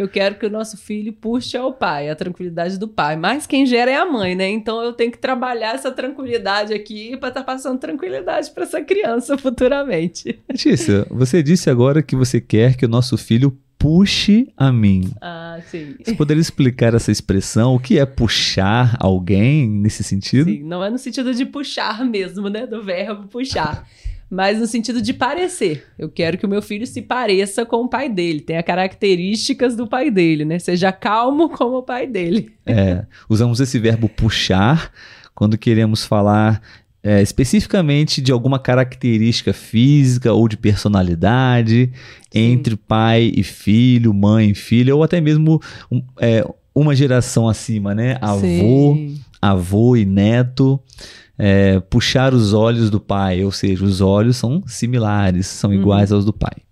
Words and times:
que 0.00 0.02
eu 0.02 0.08
quero 0.08 0.36
que 0.36 0.46
o 0.46 0.50
nosso 0.50 0.76
filho 0.78 1.12
puxe 1.12 1.56
ao 1.56 1.72
pai, 1.72 2.08
a 2.08 2.16
tranquilidade 2.16 2.78
do 2.78 2.88
pai. 2.88 3.16
Mas 3.16 3.46
quem 3.46 3.66
gera 3.66 3.90
é 3.90 3.96
a 3.96 4.06
mãe, 4.06 4.34
né? 4.34 4.48
Então 4.48 4.82
eu 4.82 4.92
tenho 4.92 5.12
que 5.12 5.18
trabalhar 5.18 5.74
essa 5.74 5.90
tranquilidade 5.90 6.72
aqui 6.72 7.16
para 7.18 7.28
estar 7.28 7.40
tá 7.40 7.46
passando 7.46 7.78
tranquilidade 7.78 8.50
para 8.50 8.64
essa 8.64 8.80
criança 8.80 9.36
futuramente. 9.38 10.40
Letícia, 10.48 11.06
você 11.10 11.42
disse 11.42 11.68
agora 11.68 12.02
que 12.02 12.16
você 12.16 12.40
quer 12.40 12.76
que 12.76 12.86
o 12.86 12.88
nosso 12.88 13.18
filho 13.18 13.56
puxe 13.78 14.52
a 14.56 14.72
mim. 14.72 15.10
Ah, 15.20 15.58
sim. 15.66 15.96
Você 16.02 16.14
poderia 16.14 16.40
explicar 16.40 16.94
essa 16.94 17.10
expressão? 17.10 17.74
O 17.74 17.80
que 17.80 17.98
é 17.98 18.06
puxar 18.06 18.96
alguém 19.00 19.68
nesse 19.68 20.02
sentido? 20.02 20.50
Sim, 20.50 20.62
não 20.62 20.84
é 20.84 20.90
no 20.90 20.98
sentido 20.98 21.34
de 21.34 21.44
puxar 21.46 22.04
mesmo, 22.04 22.48
né? 22.48 22.66
Do 22.66 22.82
verbo 22.82 23.26
puxar. 23.28 23.86
Mas 24.30 24.58
no 24.58 24.66
sentido 24.66 25.02
de 25.02 25.12
parecer. 25.12 25.84
Eu 25.98 26.08
quero 26.08 26.38
que 26.38 26.46
o 26.46 26.48
meu 26.48 26.62
filho 26.62 26.86
se 26.86 27.02
pareça 27.02 27.66
com 27.66 27.78
o 27.78 27.88
pai 27.88 28.08
dele, 28.08 28.40
tenha 28.40 28.62
características 28.62 29.74
do 29.74 29.88
pai 29.88 30.10
dele, 30.10 30.44
né? 30.44 30.58
Seja 30.58 30.92
calmo 30.92 31.48
como 31.56 31.78
o 31.78 31.82
pai 31.82 32.06
dele. 32.06 32.52
É, 32.64 33.04
usamos 33.28 33.58
esse 33.58 33.78
verbo 33.78 34.08
puxar 34.08 34.92
quando 35.34 35.58
queremos 35.58 36.04
falar 36.04 36.62
é, 37.02 37.20
especificamente 37.22 38.20
de 38.20 38.30
alguma 38.30 38.58
característica 38.58 39.52
física 39.52 40.32
ou 40.32 40.46
de 40.46 40.56
personalidade 40.56 41.90
Sim. 42.30 42.52
entre 42.52 42.76
pai 42.76 43.32
e 43.34 43.42
filho, 43.42 44.12
mãe 44.14 44.50
e 44.50 44.54
filho, 44.54 44.96
ou 44.96 45.02
até 45.02 45.20
mesmo 45.20 45.60
um, 45.90 46.02
é, 46.20 46.46
uma 46.74 46.94
geração 46.94 47.48
acima, 47.48 47.94
né? 47.94 48.16
Avô, 48.20 48.94
Sim. 48.94 49.18
avô 49.40 49.96
e 49.96 50.04
neto. 50.04 50.78
É, 51.42 51.80
puxar 51.80 52.34
os 52.34 52.52
olhos 52.52 52.90
do 52.90 53.00
pai, 53.00 53.42
ou 53.42 53.50
seja, 53.50 53.82
os 53.82 54.02
olhos 54.02 54.36
são 54.36 54.62
similares, 54.66 55.46
são 55.46 55.70
uhum. 55.70 55.76
iguais 55.76 56.12
aos 56.12 56.24
do 56.24 56.34
pai. 56.34 56.62